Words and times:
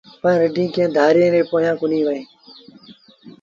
پر 0.21 0.33
رڍينٚ 0.41 0.71
ڪݩهݩ 0.75 0.93
ڌآريٚݩ 0.95 1.33
ري 1.33 1.41
پويآنٚ 1.51 1.79
ڪونهي 1.81 1.99
هلينٚ 2.01 2.27